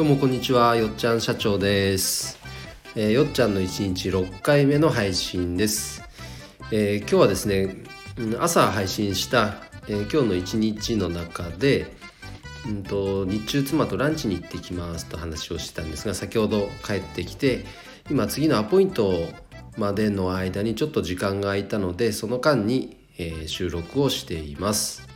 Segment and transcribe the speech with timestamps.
[0.00, 2.38] どうもこんにちはよっちゃん社長です、
[2.96, 6.02] えーよっちゃんの1日6回目の配信です、
[6.72, 7.84] えー今日はですね
[8.38, 9.56] 朝配信した、
[9.88, 11.94] えー今日の1日の中で
[12.66, 17.66] うんと日中妻とランチに行ってきますと話をしたんですが先ほど帰ってきて
[18.10, 19.12] 今次のアポイント
[19.76, 25.06] までの間にちょっと時間が空いたのでその間に、え収録をしています、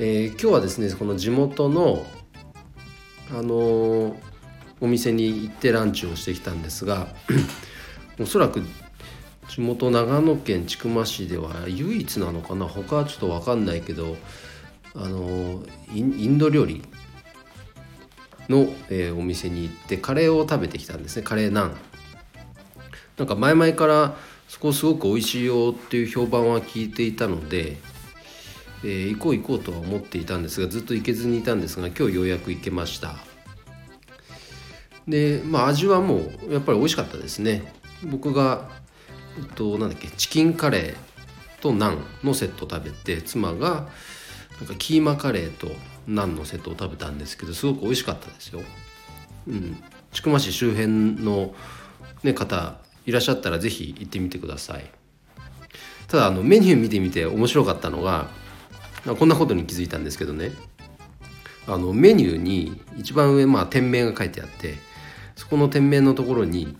[0.00, 2.04] え今日はですねこの地元の
[3.32, 4.16] あの
[4.80, 7.08] お店に行ってランチをしてきたんですが
[8.20, 8.62] おそらく
[9.48, 12.66] 地元長野県千曲市では唯一なのかな。
[12.66, 14.16] 他はちょっと分かんないけど
[14.94, 16.82] あのインインド料理
[18.48, 21.22] の、えーお店に行ってカレーを食べてきたんですね。
[21.22, 21.76] カレーナン。
[23.16, 24.16] なんか前々から
[24.48, 27.78] そこすごく美味しいよっていう評判は聞いていたので、
[28.84, 33.16] えー行こう行こうとは思っていたんですがずっと行けずにいたんですが今日ようやく行けました。
[35.06, 37.72] でまあ味はもうやっぱり美味しかったですね。
[38.04, 38.68] 僕が
[39.38, 43.88] えっとなんだっけチキンカレーとナンのセットを食べて妻が
[44.58, 45.68] なんかキーマカレーと
[46.06, 48.60] ナンのセットを食べたんですけどすごく美味しかったですよ。
[49.48, 49.82] うん。
[50.12, 50.88] 千曲市周辺
[51.24, 51.54] の、
[52.22, 54.90] ね、方いらっしゃったらぜひ行ってみてください。
[56.08, 58.28] ただあのメニュー見てみて面白かったのが
[59.04, 60.52] こんなことに気づいたんですけどね。
[61.66, 64.74] あのメニューに一番上、まあ、店名が書いてあって
[65.36, 66.76] そこの店名のところに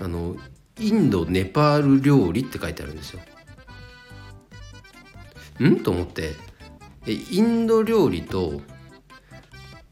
[0.00, 0.34] あの
[0.80, 3.20] インドネパール料理って書いてあるんですよ。
[5.64, 5.76] ん？
[5.80, 6.32] と思って
[7.06, 8.62] えインド料理と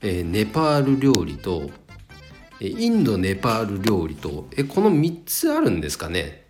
[0.01, 1.71] えネパール料理と
[2.61, 6.48] えインドネパール料理とえこの3つあるんですかね？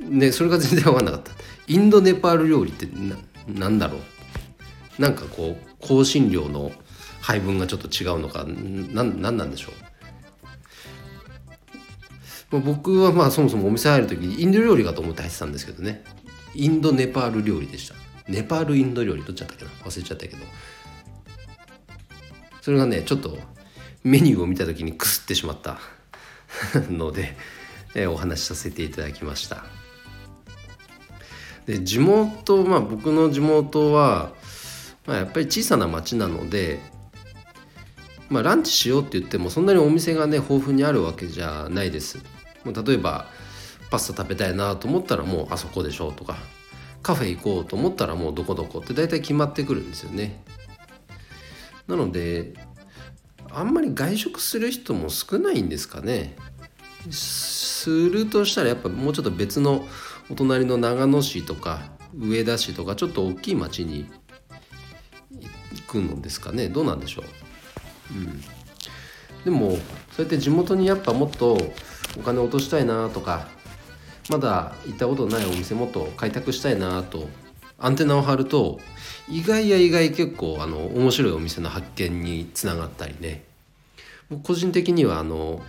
[0.00, 1.32] ねそれが全然分かんなかった。
[1.66, 3.98] インドネパール料理ってななんだろ
[4.98, 5.02] う？
[5.02, 6.72] なんかこう香辛料の
[7.20, 9.72] 配分がちょっと違うのかんなんなんなんでしょう？
[12.52, 16.04] まあ僕はまあそもそもお店入る時にインド料理かと思って入ってたんですけどね。
[16.54, 17.94] インドネパール料理でした。
[18.28, 19.70] ネパールインド料理どっちだったっけな？
[19.70, 20.38] 忘れちゃったけど。
[22.60, 23.38] それがねちょっと
[24.04, 25.78] メニューを見た時にくすってしまった
[26.90, 27.36] ので、
[27.94, 29.64] えーお話しさせていただきました。
[31.66, 34.32] で地元まあ僕の地元は、
[35.06, 36.80] まあ、やっぱり小さな町なので
[38.28, 42.18] まあランチしようって言ってもそんなにお店がね豊富にあるわけじゃないです。
[42.64, 43.26] もう例えば
[43.90, 46.36] パスタ食べたいなと思ったらもうあそこでしょうとか
[47.02, 50.42] カフェ行こうと思ったらもうどこどこって大体決まってくるんですよね。
[51.86, 52.54] なので
[53.50, 56.36] あんまり外食する人も少ないんですかね。
[57.84, 59.84] するとしたらやっぱもうちょっと別の
[60.30, 61.82] お隣の長野市とか
[62.18, 64.06] 上田市とかちょっと大きい町に
[65.30, 66.70] 行くのですかね。
[66.70, 67.24] どうなんでしょう、
[68.14, 68.40] うん、
[69.44, 69.80] でもそう
[70.20, 71.58] やって地元にやっぱもっと
[72.18, 73.48] お金落としたいなとか
[74.30, 77.28] まだ行ったことないお店もっと開拓したいなと
[77.78, 78.80] アンテナを張ると
[79.28, 83.44] 意外や意外結構あの面白いお店の発見につながったりね。
[84.30, 85.60] 僕個人的にはあの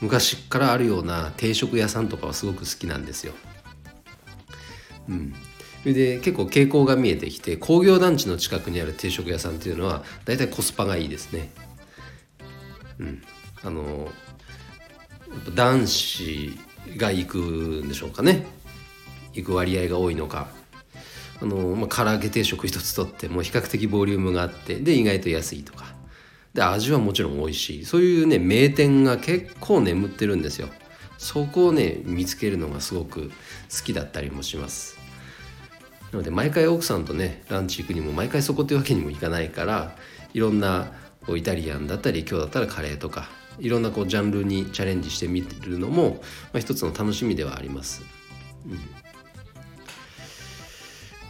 [0.00, 3.32] 昔からあるような定食屋さんとかはすごく好きなんですよ。
[5.08, 5.34] うん、
[5.84, 11.50] で結構傾向が見えてきて工業団地の近くにある定食屋さんっていうのは大体コスパがいいですね。
[12.98, 13.22] うん、
[13.62, 14.08] あの
[15.54, 16.58] 男子
[16.96, 18.46] が行くんでしょうかね。
[19.32, 20.48] 行く割合が多いのか。
[21.42, 25.93] あの、まあ、唐揚げ定食一つとっても比較的ボリュームがあってで意外と安いとか。
[26.54, 27.84] で味はもちろん美味しい。
[27.84, 30.68] そういうね名店が結構眠ってるんですよ。
[31.18, 34.96] そこをね見つけるのがすごく好きだったりもします。
[36.12, 39.96] なので毎回奥さんとねランチ行くにも毎回そこっていうわけにもいかないから
[40.32, 40.92] いろんな
[41.26, 43.28] こうイタリアンだったり今日だったらカレーとか
[43.58, 46.20] いろんなこうジャンルにチャレンジしてみるのも、
[46.52, 48.02] まあ、一つの楽しみではあります。
[48.66, 48.68] う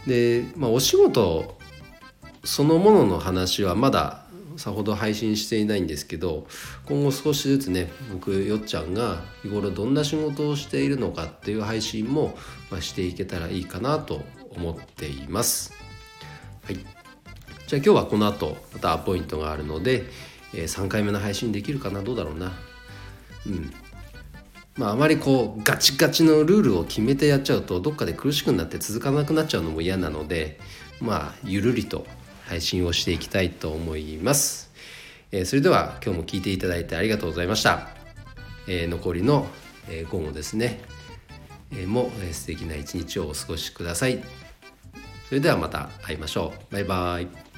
[0.07, 1.57] ん、で、まあ、お仕事
[2.43, 4.24] そのものの話はまだ
[4.57, 6.47] さほど配信していないんですけど
[6.85, 12.37] 今後少しずつね僕よっちゃんが日頃どんな仕事をしているのかっていう配信も、
[12.69, 15.73] ま、していけたらいいかなと思っています。
[16.63, 16.85] はい、じゃあ
[17.75, 20.05] 今日はこの後またアポイントがあるので、
[20.53, 22.01] えー3回目の配信できるかな？
[22.01, 22.53] どうだろうな。
[23.45, 23.73] うん
[24.77, 30.59] まあ、あまりこうガチガチのルールを決めてやっちゃうとどっかで苦しくなって続かなくなっちゃうのも嫌なので
[30.99, 32.05] まあゆるりと
[32.47, 34.71] 配信をしていきたいと思います、
[35.31, 37.89] えーそれでは今日も聞いていただいてありがとうございました、
[38.67, 39.47] えー残りの、
[39.89, 40.81] えー午後ですね、
[41.71, 44.23] えーも、えー素敵な一日をお過ごしください。
[45.27, 46.73] それではまた会いましょう。
[46.73, 47.54] バイバイ。